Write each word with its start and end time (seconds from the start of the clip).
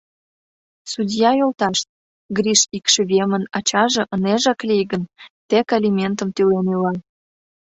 —Судья 0.91 1.29
йолташ, 1.39 1.77
Гриш 2.37 2.61
икшывемын 2.77 3.43
ачаже 3.57 4.03
ынежак 4.15 4.59
лий 4.67 4.85
гын, 4.91 5.03
тек 5.49 5.67
алиментым 5.77 6.29
тӱлен 6.35 6.67
ила. 6.75 6.93